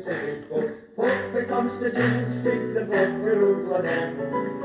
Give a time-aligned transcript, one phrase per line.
[0.00, 0.70] city folk.
[0.96, 1.44] Folk for
[2.76, 4.16] and folk for Lane.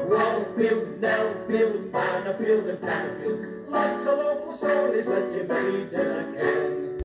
[0.10, 3.70] Wallfield, Nellfield, and.
[3.70, 7.02] Lots of local stories in can.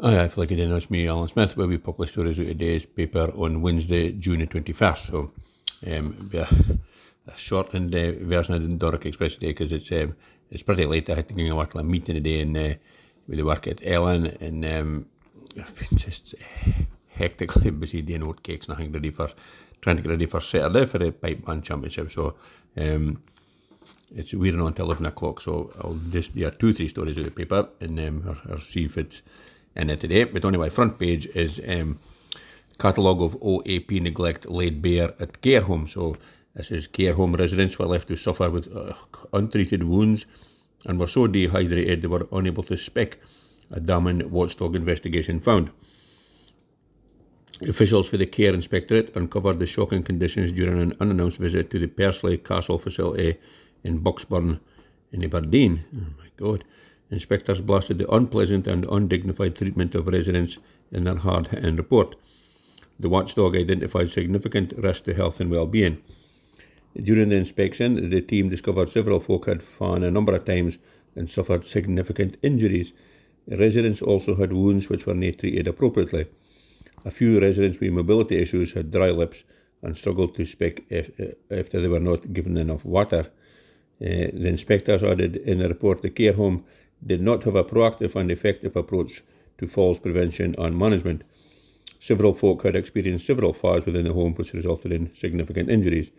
[0.00, 2.48] Aye, I feel like it is me, Alan Smith, where we publish stories out of
[2.48, 5.10] today's paper on Wednesday, June the 21st.
[5.10, 5.32] So,
[5.86, 6.48] um, yeah,
[7.26, 10.14] a shortened uh, version of the Doric Express today because it's um,
[10.50, 11.10] it's pretty late.
[11.10, 12.74] I had to go and to a meeting today and uh,
[13.26, 15.06] with the work at Ellen and um,
[15.94, 16.70] just uh,
[17.08, 19.30] hectically busy doing oat cakes and I think ready for
[19.80, 22.10] trying to get ready for Saturday for the pipe band championship.
[22.12, 22.34] So
[22.76, 23.22] um,
[24.14, 25.40] it's we're on until eleven o'clock.
[25.40, 28.84] So I'll just do two three stories in the paper and um, or, or see
[28.84, 29.22] if it's
[29.76, 30.24] in it today.
[30.24, 31.98] But my front page is um,
[32.78, 35.88] catalogue of OAP neglect laid bare at care home.
[35.88, 36.16] So
[36.54, 38.94] this is care home residents were left to suffer with uh,
[39.32, 40.26] untreated wounds
[40.86, 43.20] and were so dehydrated they were unable to speak,
[43.70, 45.70] a damning watchdog investigation found.
[47.62, 51.88] Officials for the Care Inspectorate uncovered the shocking conditions during an unannounced visit to the
[51.88, 53.36] Persley Castle facility
[53.82, 54.60] in Bucksburn
[55.12, 55.84] in Aberdeen.
[55.94, 56.64] Oh my God.
[57.10, 60.58] Inspectors blasted the unpleasant and undignified treatment of residents
[60.92, 62.14] in their hard hitting report.
[63.00, 66.02] The watchdog identified significant risk to health and well being.
[66.96, 70.78] During the inspection, the team discovered several folk had fallen a number of times
[71.14, 72.92] and suffered significant injuries.
[73.50, 76.26] Residents also had wounds which were not treated appropriately.
[77.04, 79.44] A few residents with mobility issues had dry lips
[79.82, 80.84] and struggled to speak
[81.50, 83.30] after they were not given enough water.
[84.00, 86.64] Uh, the inspectors added in the report the care home
[87.04, 89.22] did not have a proactive and effective approach
[89.56, 91.22] to falls prevention and management.
[92.00, 96.10] Several folk had experienced several fires within the home, which resulted in significant injuries.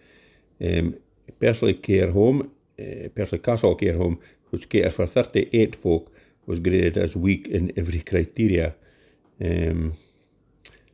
[0.61, 0.95] Um,
[1.39, 6.11] Persley Care Home, uh, Persley Castle Care Home, which caters for 38 folk,
[6.49, 8.73] was graded as weak in every criteria.
[9.39, 9.93] Um,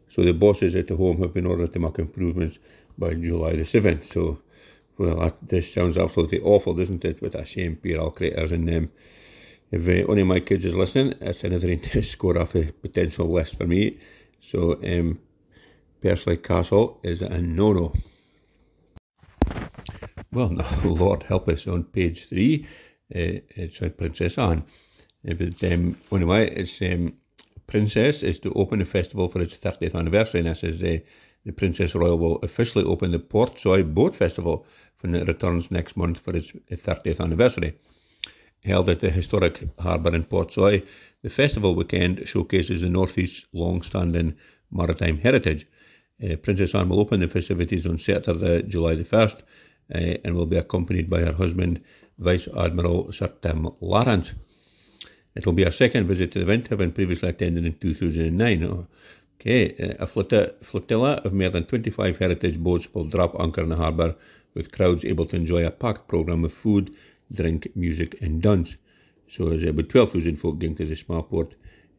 [0.09, 2.59] so the bosses at the home have been ordered to make improvements
[2.97, 4.11] by July the 7th.
[4.11, 4.41] So,
[4.97, 7.21] well, that, this sounds absolutely awful, doesn't it?
[7.21, 8.51] With a shame, poor critters.
[8.51, 8.91] And them.
[9.71, 13.57] if uh, one of my kids is listening, that's another score off a potential list
[13.57, 13.97] for me.
[14.41, 15.19] So, um,
[16.43, 17.93] Castle is a no-no.
[20.33, 22.67] Well, no, Lord help us on page three.
[23.13, 24.65] Uh, it's on Princess Anne.
[25.25, 27.13] But um, anyway, it's um,
[27.67, 30.99] Princess is to open the festival for its 30th anniversary, and this is uh,
[31.45, 34.65] the Princess Royal will officially open the Port Portsoy Boat Festival
[35.01, 37.75] when it returns next month for its 30th anniversary.
[38.63, 40.85] Held at the historic harbour in Port Portsoy,
[41.23, 44.35] the festival weekend showcases the Northeast's long-standing
[44.71, 45.67] maritime heritage.
[46.23, 49.41] Uh, Princess Anne will open the festivities on Saturday, July the 1st,
[49.93, 51.81] uh, and will be accompanied by her husband,
[52.19, 54.33] Vice Admiral Sir Tim Lawrence.
[55.35, 58.87] It will be our second visit to the event, having previously attended in 2009.
[59.41, 63.75] Okay, uh, a flotilla of more than 25 heritage boats will drop anchor in the
[63.75, 64.15] harbour,
[64.53, 66.93] with crowds able to enjoy a packed programme of food,
[67.31, 68.77] drink, music, and dance.
[69.27, 71.55] So there's about 12,000 folk going to the small port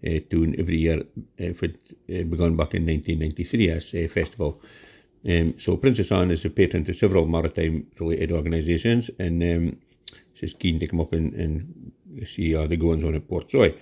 [0.06, 1.00] uh, tune every year.
[1.41, 4.60] Uh, it uh, began back in 1993 as a festival.
[5.28, 9.76] Um, so Princess Anne is a patron to several maritime related organisations and um,
[10.34, 11.92] she's keen to come up and, and
[12.25, 13.77] see the goings on at Portsoy.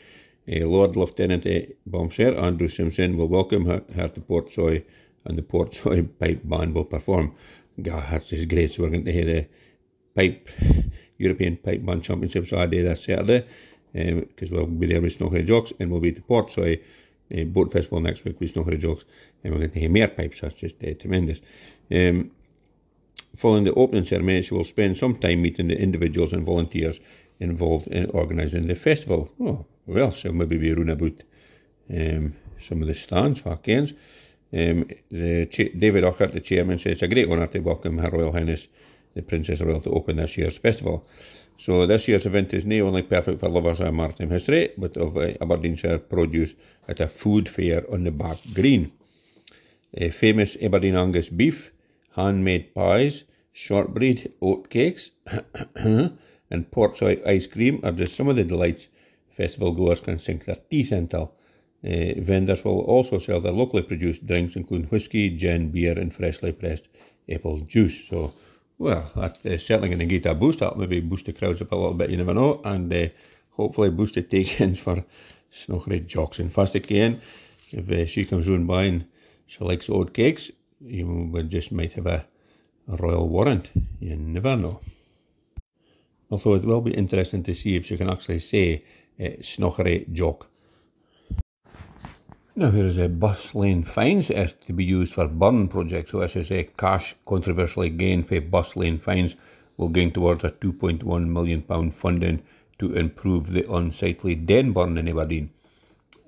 [0.46, 4.84] Uh, Lord Lieutenant uh, Banffshire Andrew Simpson will welcome her, her to Portsoy
[5.24, 7.34] and the Portsoy Pipe Band will perform.
[7.80, 8.72] God, that's just great.
[8.72, 9.46] So we're going to hear the
[10.14, 10.48] pipe
[11.18, 13.46] European Pipe Band Championships so I day this Saturday
[13.92, 16.80] because um, we'll be there with Snookery Jocks and we'll be the Portsoy
[17.36, 19.04] uh, boat festival next week with Snookery Jocks
[19.42, 20.40] and we're going to hear more pipes.
[20.40, 21.40] That's just uh, tremendous.
[21.90, 22.32] Um,
[23.36, 26.98] following the opening ceremony, she will spend some time meeting the individuals and volunteers
[27.40, 29.30] involved in organising the festival.
[29.40, 31.22] Oh, well, so maybe we run about
[31.90, 32.34] um,
[32.66, 33.92] some of the stands for games.
[34.52, 38.32] Um, the David Urquhart, the chairman, says it's a great honour to welcome Her Royal
[38.32, 38.68] Highness
[39.14, 41.06] the Princess Royal to open this year's festival.
[41.56, 45.16] So this year's event is not only perfect for lovers of maritime history, but of
[45.16, 46.54] uh, Aberdeenshire produce
[46.88, 48.92] at a food fair on the back green.
[50.00, 51.70] Uh, famous Aberdeen Angus beef,
[52.16, 55.10] handmade pies, shortbread, oat cakes,
[56.50, 58.88] and portsoy ice cream are just some of the delights
[59.36, 61.22] festival goers can sink their teeth into.
[61.22, 66.52] Uh, vendors will also sell their locally produced drinks, including whisky, gin, beer, and freshly
[66.52, 66.88] pressed
[67.28, 68.08] apple juice.
[68.08, 68.32] So
[68.78, 71.72] well, that's uh, certainly going to get a boost up, maybe boost the crowds up
[71.72, 73.08] a little bit, you never know, and uh,
[73.50, 75.04] hopefully boost the take-ins for
[75.52, 76.38] Snookery Jocks.
[76.38, 77.20] And fast again,
[77.70, 79.06] if uh, she comes round by and
[79.46, 80.50] she likes oat cakes,
[80.80, 82.26] you just might have a,
[82.92, 83.70] a royal warrant.
[84.00, 84.80] You never know.
[86.30, 88.84] Although it will be interesting to see if she can actually say
[89.20, 90.48] uh, Snookery Jock.
[92.56, 96.12] Now, here is a bus lane fines as to be used for burn projects.
[96.12, 99.34] So, as I say, cash controversially gained for bus lane fines
[99.76, 102.42] will gain towards a £2.1 million funding
[102.78, 105.50] to improve the unsightly den burn in Aberdeen.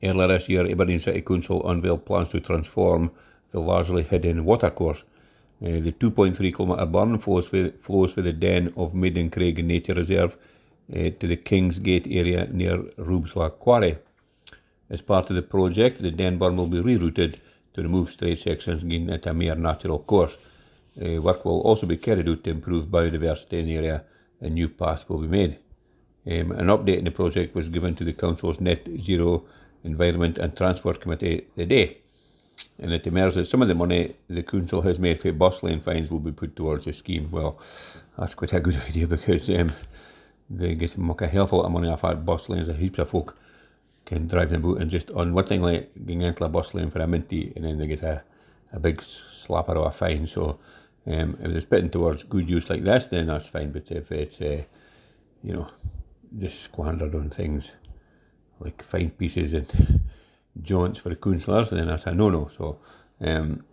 [0.02, 3.12] Earlier this year, Aberdeen City Council unveiled plans to transform
[3.50, 5.04] the largely hidden watercourse.
[5.64, 10.36] Uh, the 2.3 kilometre burn flows for, flows the den of Maidencraig Nature Reserve
[10.94, 13.96] uh, to the Kingsgate area near Rubislaw Quarry.
[14.90, 17.36] As part of the project, the den burn will be rerouted
[17.72, 20.36] to remove straight sections and gain it a more natural course.
[21.00, 24.04] Uh, work will also be carried out to improve biodiversity in the area
[24.40, 25.58] and new paths will be made.
[26.26, 29.44] Um, an update on the project was given to the Council's Net Zero
[29.84, 31.98] Environment and Transport Committee today.
[32.78, 35.80] And it emerged that some of the money the Council has made for bus lane
[35.80, 37.30] fines will be put towards the scheme.
[37.30, 37.58] Well,
[38.18, 39.72] that's quite a good idea because um,
[40.48, 42.68] they get muck a hell of a lot of money off that bus lanes.
[42.68, 43.36] A heaps of folk
[44.04, 47.52] can drive them out and just unwittingly going into a bus lane for a minty
[47.56, 48.22] and then they get a,
[48.72, 50.26] a big slapper of a fine.
[50.26, 50.58] So
[51.06, 53.72] um, if it's putting towards good use like this, then that's fine.
[53.72, 54.62] But if it's, uh,
[55.42, 55.68] you know,
[56.38, 57.70] just squandered on things
[58.60, 60.00] like fine pieces and
[60.62, 62.50] joints for the councillors, then that's a no-no.
[62.56, 62.78] So,
[63.20, 63.64] um,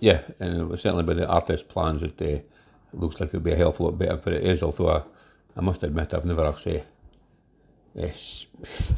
[0.00, 2.48] yeah, and it was certainly by the artist's plans that uh, it
[2.92, 4.90] looks like it would be a hell of a lot better for it is, although
[4.90, 5.02] I,
[5.56, 6.82] I must admit I've never actually
[8.00, 8.08] uh,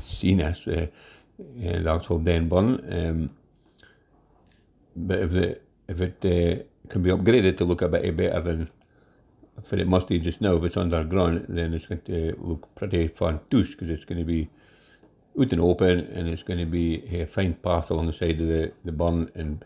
[0.05, 0.87] seen this, uh,
[1.39, 2.81] uh, the actual den burn.
[2.91, 3.31] Um,
[4.97, 8.71] but if the if it uh, can be upgraded to look a bit better than
[9.63, 13.09] for it must be just now, if it's underground, then it's going to look pretty
[13.09, 14.51] fantastic because it's going to be
[15.39, 18.49] out and open and it's going to be a fine path along the side of
[18.49, 19.65] the, the burn and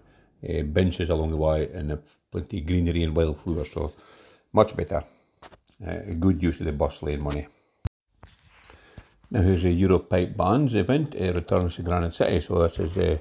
[0.49, 1.99] uh, benches along the way and
[2.31, 3.73] plenty of greenery and wildflowers.
[3.73, 3.93] So
[4.53, 5.05] much better.
[5.87, 7.47] Uh, good use of the bus lane money.
[9.31, 11.15] Now here's a Europe Pipe Bands event.
[11.15, 12.41] It returns to Granite City.
[12.41, 13.19] So this is uh,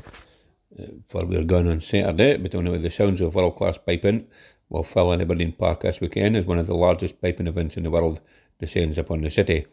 [1.08, 2.38] for we're going on Saturday.
[2.38, 4.28] But only with the sounds of world class piping
[4.70, 7.84] will fill in Aberdeen Park this weekend as one of the largest piping events in
[7.84, 8.20] the world
[8.60, 9.66] descends upon the city.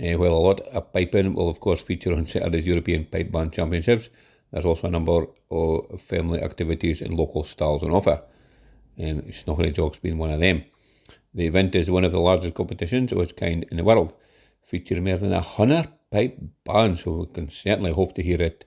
[0.00, 3.52] Uh, while a lot of piping will, of course, feature on Saturday's European Pipe Band
[3.52, 4.10] Championships,
[4.50, 8.20] there's also a number of family activities and local stalls on offer.
[8.98, 10.64] Um, Snookery Jocks being one of them.
[11.34, 14.14] The event is one of the largest competitions of its kind in the world,
[14.62, 18.64] featuring more than a hundred pipe bands, so we can certainly hope to hear it.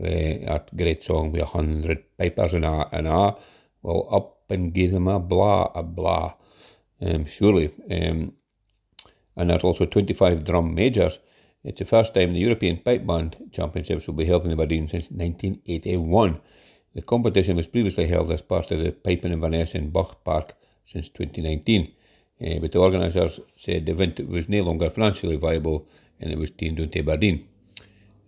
[0.00, 3.36] Uh, that great song with a hundred pipers and a and a
[3.82, 6.34] well up and give them a blah a blah.
[7.00, 7.72] Um, surely.
[7.90, 8.32] Um,
[9.38, 11.20] and there's also 25 drum majors.
[11.64, 15.10] It's the first time the European Pipe Band Championships will be held in Aberdeen since
[15.10, 16.40] 1981.
[16.94, 20.54] The competition was previously held as part of the Piping Inverness in Bught Park
[20.84, 21.92] since 2019,
[22.40, 25.86] uh, but the organisers said the event was no longer financially viable
[26.20, 27.46] and it was deemed into Aberdeen.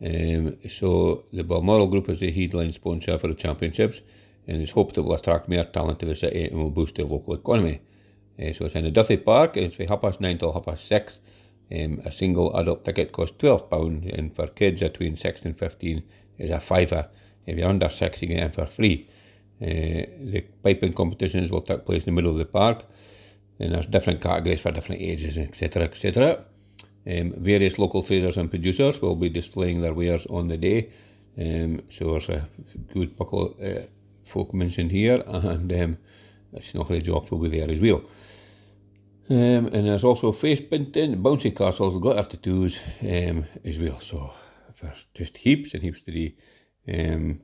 [0.04, 4.00] Um, so the Balmoral Group is the headline sponsor for the championships
[4.46, 7.04] and it's hoped it will attract more talent to the city and will boost the
[7.04, 7.80] local economy.
[8.40, 10.87] Uh, so it's in the Duthie Park, it's from half past nine till half past
[10.87, 11.19] six.
[11.72, 16.02] Um, a single adult ticket costs £12, and for kids between 6 and 15
[16.38, 17.08] is a fiver.
[17.46, 19.08] If you're under 6, you get in for free.
[19.62, 22.84] Uh, the piping competitions will take place in the middle of the park,
[23.60, 25.84] and there's different categories for different ages, etc.
[25.84, 26.44] etc.
[27.06, 30.91] Um, various local traders and producers will be displaying their wares on the day.
[31.38, 32.48] Um, so there's a
[32.93, 33.82] good buckle uh,
[34.24, 35.98] folk mentioned here, and um,
[36.58, 38.02] Snookery Jocks will be there as well.
[39.30, 44.00] Um, and there's also face painting, bouncy castles, glitter tattoos um, as well.
[44.00, 44.32] So
[44.80, 46.32] there's just heaps and heaps to do.
[46.88, 47.40] Um,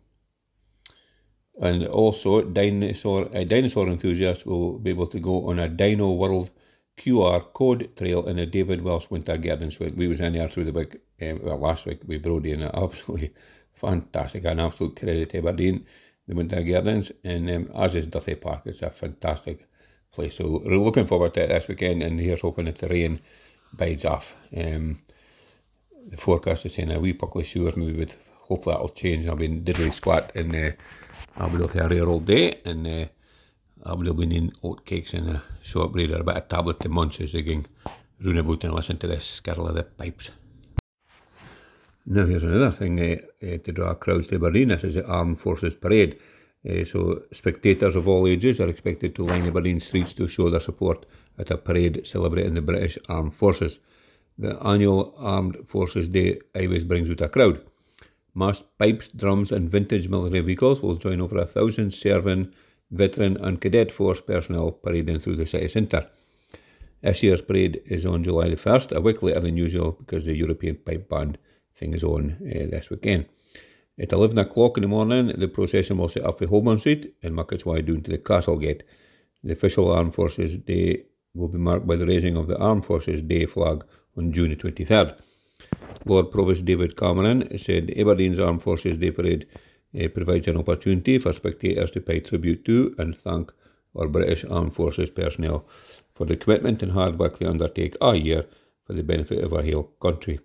[1.61, 6.51] and also, dinosaur dinosaur enthusiasts will be able to go on a Dino World
[6.99, 9.79] QR code trail in the David Welch Winter Gardens.
[9.79, 12.65] We, we was in there through the week, um, well, last week with Brody, and
[12.65, 13.33] absolutely
[13.75, 14.45] fantastic.
[14.45, 15.87] An absolute credit to Aberdeen,
[16.29, 18.63] the Winter Gardens, and um, as is Duthie Park.
[18.65, 19.67] It's a fantastic
[20.13, 20.37] place.
[20.37, 23.21] So we're looking forward to it this weekend, and here's hoping that the rain
[23.73, 24.33] bides off.
[24.57, 25.01] Um,
[26.09, 29.29] the forecast is saying a wee puckle of showers maybe, but hopefully that'll change.
[29.29, 30.71] I'll be in diddly squat and uh,
[31.37, 33.07] I'll be looking here all day, and uh,
[33.85, 37.21] I'll be eating oat cakes and a shortbread or a bit of tablet to munch
[37.21, 37.67] as they can
[38.25, 40.31] run about and listen to the skirl of the pipes.
[42.09, 44.69] Now here's another thing uh, to draw crowds to Aberdeen.
[44.69, 46.17] This is the Armed Forces Parade.
[46.65, 50.61] Uh, so spectators of all ages are expected to line Aberdeen streets to show their
[50.61, 51.05] support
[51.37, 53.81] at a parade celebrating the British Armed Forces.
[54.39, 57.61] The annual Armed Forces Day always brings out a crowd.
[58.37, 62.53] Massed pipes, drums and vintage military vehicles will join over a thousand serving,
[62.93, 66.09] veteran and cadet force personnel parading through the city centre.
[67.03, 70.37] This year's parade is on July the 1st, a week later than usual because the
[70.37, 71.37] European Pipe Band
[71.77, 73.27] thing is on uh, this weekend.
[73.99, 77.39] At 11 o'clock in the morning, the procession will set off for Holborn Street and
[77.51, 78.83] its way down to the Castle Gate.
[79.43, 81.05] The official Armed Forces Day
[81.35, 83.85] will be marked by the raising of the Armed Forces Day flag
[84.17, 85.17] on June the 23rd.
[86.05, 89.47] Lord Provost David Cameron said Aberdeen's Armed Forces Day Parade
[89.99, 93.51] uh, provides an opportunity for spectators to pay tribute to and thank
[93.95, 95.65] our British Armed Forces personnel
[96.15, 98.45] for the commitment and hard work they undertake a year
[98.85, 100.39] for the benefit of our whole country.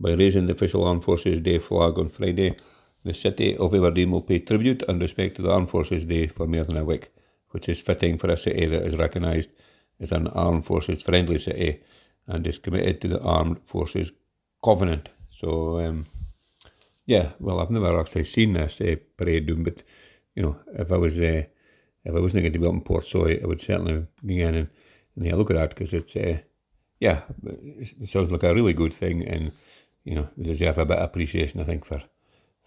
[0.00, 2.56] By raising the official Armed Forces Day flag on Friday,
[3.04, 6.46] the city of Aberdeen will pay tribute and respect to the Armed Forces Day for
[6.46, 7.10] more than a week,
[7.50, 9.50] which is fitting for a city that is recognised
[10.00, 11.80] as an armed forces friendly city
[12.26, 14.12] and is committed to the Armed Forces
[14.64, 15.08] Covenant.
[15.30, 16.06] So, um,
[17.06, 19.82] yeah, well, I've never actually seen this uh, parade doing, but
[20.34, 21.44] you know, if I was uh,
[22.04, 24.68] if I wasn't going to be up in Portsoy, I would certainly be in and,
[25.16, 26.38] and a look at that because it's uh,
[27.00, 29.52] yeah, it sounds like a really good thing, and
[30.08, 32.02] you know, they deserve a bit of appreciation, I think, for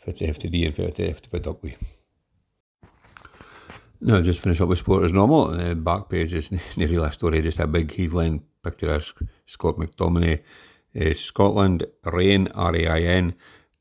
[0.04, 1.76] for the FTD and for the FTD put up with.
[4.00, 5.48] No, just finish up with sport as normal.
[5.48, 9.12] The back page is nearly a story, just a big headline picture of
[9.46, 10.42] Scott McTominay.
[11.00, 13.34] Uh, Scotland Rain, R-A-I-N,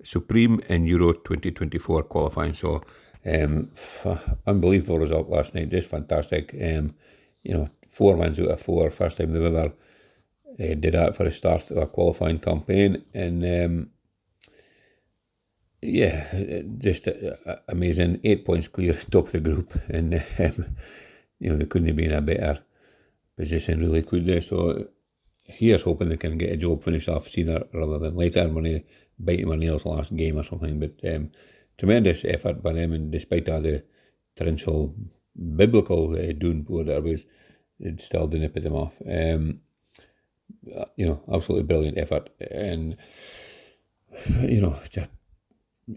[0.02, 2.55] Supreme in Euro 2024 qualifying.
[2.55, 2.83] So,
[3.26, 6.55] um, f- unbelievable result last night, just fantastic.
[6.55, 6.95] Um,
[7.43, 9.73] you know, four wins out of four, first time they've ever
[10.59, 13.90] uh, did that for the start of a qualifying campaign, and um,
[15.83, 18.21] yeah, just uh, amazing.
[18.25, 20.76] Eight points clear, top of the group, and um,
[21.38, 22.61] you know they couldn't have been in a better
[23.37, 24.40] position, really, could they?
[24.40, 24.88] So
[25.42, 28.85] here's hoping they can get a job finished off sooner rather than later when they
[29.19, 30.78] bite my nails last game or something.
[30.78, 31.30] But um,
[31.78, 33.83] tremendous effort by them, and despite all the
[34.37, 34.95] torrential
[35.57, 37.25] biblical uh, downpour there was,
[37.78, 38.92] it still didn't put them off.
[39.09, 39.61] Um,
[40.97, 42.97] you know, absolutely brilliant effort, and
[44.40, 45.09] you know, just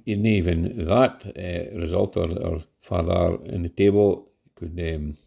[0.05, 5.17] in even that uh, result or, or further in the table could um,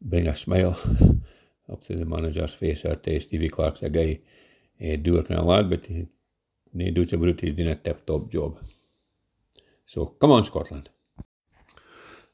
[0.00, 0.78] bring a smile
[1.72, 4.20] up to the manager's face or to Stevie Clarke's a guy
[4.82, 6.06] uh, doer kind of lad, but he,
[6.72, 8.58] no doubt about it, he's doing a tip top job.
[9.86, 10.88] So come on, Scotland.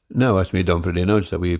[0.09, 1.59] Now, that's me done for the announcement that we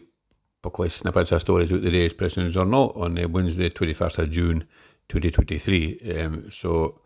[0.62, 4.68] buckle snippets of stories out the day's President's not, on Wednesday, 21st of June
[5.10, 6.20] 2023.
[6.20, 7.02] Um, so,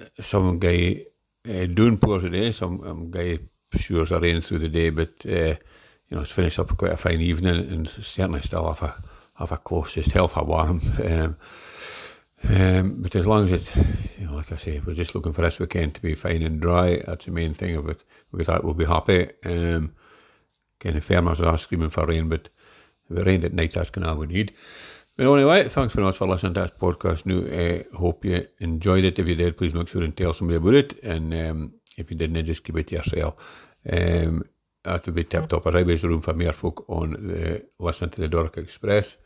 [0.00, 1.04] uh, some guy
[1.48, 3.38] uh, doing poor today, some um, guy
[3.74, 5.54] sure a rain through the day, but uh,
[6.08, 9.02] you know, it's finished up quite a fine evening and certainly still have a
[9.34, 10.80] have a close, just health a warm.
[11.04, 11.36] Um,
[12.44, 13.76] um, but as long as it's,
[14.18, 16.60] you know, like I say, we're just looking for this weekend to be fine and
[16.60, 17.02] dry.
[17.06, 18.02] That's the main thing of it.
[18.32, 19.30] With that, we'll be happy.
[19.44, 19.94] Um,
[20.80, 22.48] kind of farmers are screaming for rain, but
[23.10, 24.52] it rained at night, that's all we need.
[25.16, 27.26] But anyway, thanks very much for listening to this podcast.
[27.26, 29.18] Now, uh, hope you enjoyed it.
[29.18, 31.02] If you did, please make sure and tell somebody about it.
[31.02, 33.34] And um, if you didn't, just keep it to yourself.
[33.90, 34.44] Um,
[34.84, 35.64] that would be tip top.
[35.64, 39.16] There's always room for more folk on the listening to the Doric Express.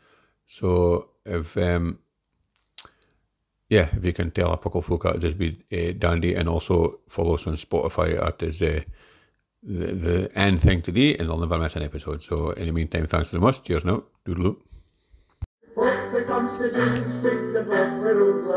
[0.47, 1.99] So if um,
[3.69, 6.49] yeah, if you can tell a couple folk that would just be uh, dandy, and
[6.49, 8.19] also follow us on Spotify.
[8.19, 8.81] That is uh,
[9.65, 12.23] the the end thing to do, and I'll never miss an episode.
[12.23, 13.63] So in the meantime, thanks very much.
[13.63, 14.03] Cheers now.
[15.75, 18.47] Fuck the Constitution, speak the fuck the rules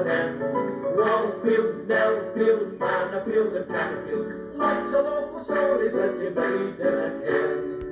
[2.79, 4.57] Mannofield and.
[4.57, 7.66] Lots of stories that you made in a.